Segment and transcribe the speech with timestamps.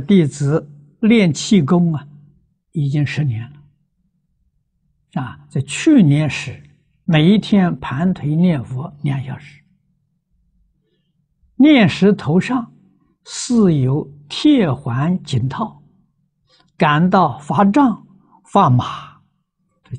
[0.00, 2.08] 弟子练气功啊，
[2.72, 3.62] 已经十年了。
[5.20, 6.62] 啊，在去年时，
[7.04, 9.62] 每一天盘腿念佛两小时，
[11.56, 12.72] 念时头上
[13.24, 15.82] 似有铁环紧套，
[16.78, 18.06] 感到发胀
[18.46, 19.20] 发麻。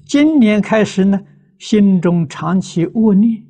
[0.05, 1.21] 今年开始呢，
[1.59, 3.45] 心中长期恶念，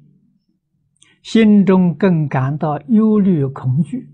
[1.21, 4.12] 心中更感到忧虑恐惧。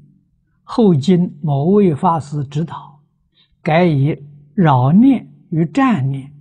[0.71, 3.01] 后经某位法师指导，
[3.63, 4.15] 改以
[4.53, 6.31] 绕念与站念，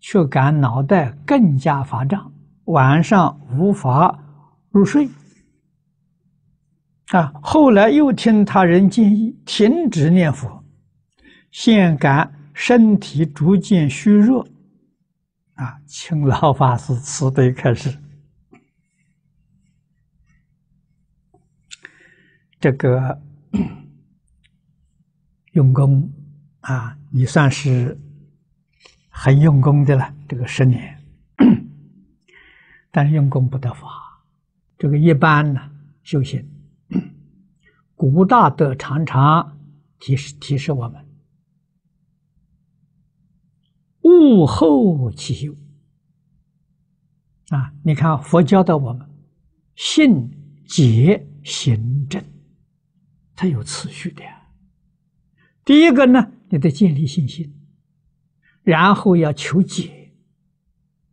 [0.00, 2.32] 却感脑袋更加发胀，
[2.64, 4.18] 晚上无法
[4.70, 5.08] 入睡。
[7.12, 10.64] 啊，后来又听他人建议停止念佛，
[11.52, 14.44] 现感身体逐渐虚弱。
[15.54, 17.96] 啊，请老法师慈悲开示。
[22.58, 23.22] 这个。
[25.52, 26.12] 用功
[26.60, 27.98] 啊，你算是
[29.08, 30.14] 很用功的了。
[30.28, 31.02] 这个十年，
[32.92, 33.88] 但是用功不得法。
[34.78, 35.70] 这个一般呢，
[36.02, 36.48] 修行，
[37.96, 39.58] 古大德常常
[39.98, 41.04] 提示提示我们：
[44.02, 45.54] 悟后起修。
[47.48, 49.10] 啊，你看佛教的我们，
[49.74, 50.30] 信
[50.68, 52.22] 解行证，
[53.40, 54.22] 它有次序的。
[55.64, 57.54] 第一个呢，你得建立信心，
[58.62, 60.12] 然后要求解，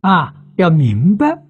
[0.00, 1.42] 啊，要明白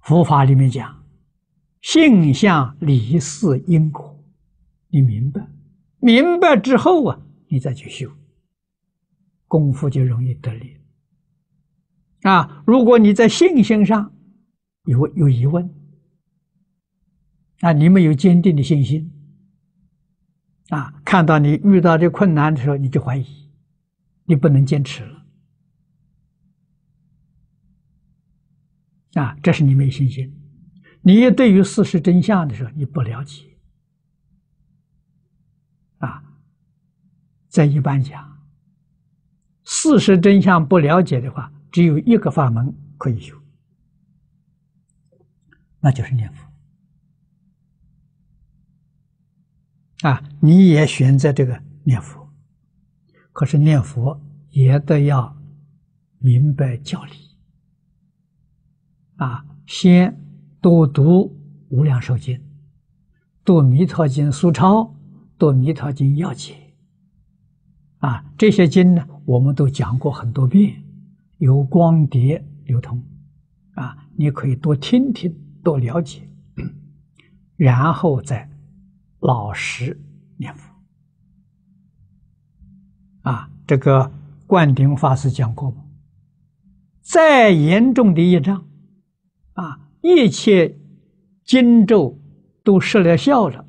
[0.00, 1.04] 佛法里面讲
[1.82, 4.24] 性相理事因果，
[4.88, 5.46] 你明白，
[5.98, 8.10] 明白之后啊，你再去修，
[9.46, 10.78] 功夫就容易得力。
[12.22, 14.16] 啊，如果你在信心上
[14.84, 15.78] 有有疑问。
[17.60, 19.12] 啊，你没有坚定的信心，
[20.70, 23.50] 啊，看到你遇到这困难的时候，你就怀疑，
[24.24, 25.26] 你不能坚持了，
[29.14, 30.34] 啊，这是你没信心。
[31.02, 33.44] 你对于事实真相的时候，你不了解，
[35.98, 36.22] 啊，
[37.48, 38.42] 在一般讲，
[39.64, 43.36] 事实真相不了解的话，只有一个法门可以修，
[45.80, 46.49] 那就是念佛。
[50.02, 52.26] 啊，你也选择这个念佛，
[53.32, 54.18] 可是念佛
[54.48, 55.36] 也得要
[56.18, 57.12] 明白教理。
[59.16, 60.18] 啊，先
[60.62, 61.26] 多读
[61.68, 62.38] 《无量寿经》，
[63.44, 64.94] 读《弥陀经》疏钞，
[65.38, 66.54] 读《弥陀经要解》。
[68.06, 70.82] 啊，这些经呢，我们都讲过很多遍，
[71.36, 73.02] 有光碟流通。
[73.74, 75.30] 啊，你可以多听听，
[75.62, 76.26] 多了解，
[77.56, 78.48] 然后再。
[79.20, 80.00] 老实
[80.36, 80.74] 念佛
[83.22, 83.50] 啊！
[83.66, 84.10] 这个
[84.46, 85.84] 灌顶法师讲过吗？
[87.02, 88.64] 再严重的业障
[89.52, 90.76] 啊，一切
[91.44, 92.18] 经咒
[92.64, 93.64] 都失了效了，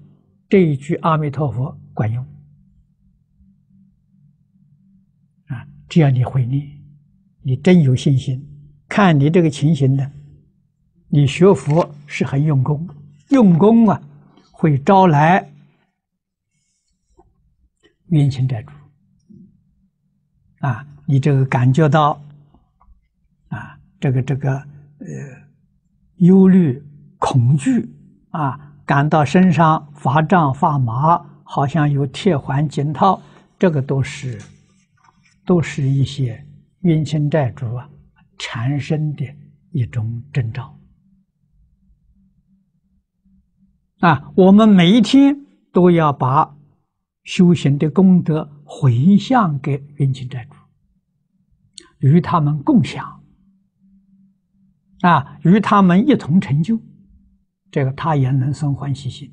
[0.48, 2.26] 这一句阿弥陀佛管用
[5.48, 5.68] 啊！
[5.90, 6.82] 只要你会念，
[7.44, 8.48] 你真有信心，
[8.88, 10.12] 看你这个情形呢，
[11.10, 12.88] 你学佛是很用功，
[13.30, 14.02] 用功啊。
[14.62, 15.52] 会招来
[18.10, 18.72] 冤亲债主
[20.60, 20.86] 啊！
[21.08, 22.22] 你这个感觉到
[23.48, 25.08] 啊，这个这个呃
[26.18, 26.80] 忧虑、
[27.18, 27.92] 恐惧
[28.30, 33.20] 啊，感到身上发胀发麻，好像有铁环紧套，
[33.58, 34.40] 这个都是
[35.44, 36.46] 都是一些
[36.82, 37.90] 冤亲债主啊
[38.38, 39.26] 产生的
[39.72, 40.78] 一种征兆。
[44.02, 46.58] 啊，我们每一天都要把
[47.24, 50.56] 修行的功德回向给冤亲债主，
[52.00, 53.22] 与他们共享，
[55.02, 56.80] 啊，与他们一同成就，
[57.70, 59.32] 这个他也能生欢喜心，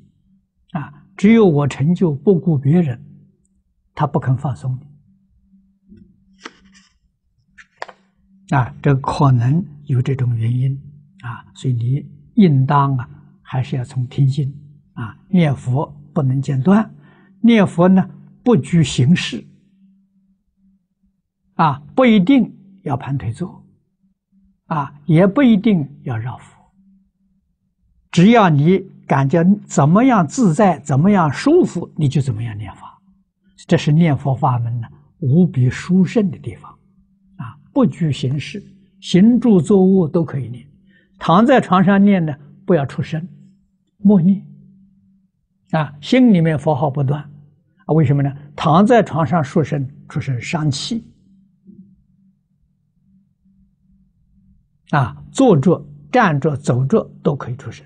[0.73, 3.03] 啊，只有我成就不顾别人，
[3.95, 4.77] 他不肯放松，
[8.51, 10.79] 啊，这可能有这种原因，
[11.21, 12.05] 啊，所以你
[12.35, 13.15] 应当啊。
[13.51, 14.53] 还是要从听经
[14.99, 16.93] 啊，念佛不能间断，
[17.39, 18.09] 念佛呢
[18.43, 19.41] 不拘形式
[21.53, 22.53] 啊，不一定
[22.83, 23.63] 要盘腿坐
[24.65, 26.61] 啊，也不一定要绕佛，
[28.11, 32.99] 只要你感觉怎么样自在，怎么样舒服，你就怎么样念法，
[33.67, 34.87] 这是念佛法门呢
[35.19, 36.69] 无比殊胜的地方
[37.37, 38.61] 啊，不拘形式，
[38.99, 40.67] 行住坐卧都可以念，
[41.17, 42.35] 躺在床上念呢，
[42.65, 43.25] 不要出声。
[44.01, 44.45] 默念，
[45.71, 47.21] 啊，心里面佛号不断，
[47.85, 48.35] 啊，为什么呢？
[48.55, 51.05] 躺在床上出声，出生伤气，
[54.91, 57.85] 啊，坐着、站着、走着都可以出生。